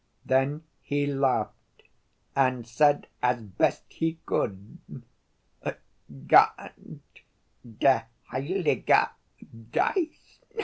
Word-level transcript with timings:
Then 0.25 0.63
he 0.81 1.05
laughed 1.05 1.83
and 2.35 2.65
said 2.65 3.05
as 3.21 3.39
best 3.39 3.83
he 3.89 4.17
could, 4.25 4.79
'Gott 6.25 6.73
der 7.63 8.07
heilige 8.31 8.83
Geist. 9.71 10.43